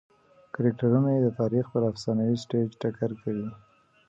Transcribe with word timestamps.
کرکټرونه 0.53 1.09
یې 1.15 1.19
د 1.23 1.29
تاریخ 1.39 1.65
پر 1.73 1.81
افسانوي 1.91 2.37
سټېج 2.43 2.69
ټکر 2.81 3.11
کوي. 3.21 3.47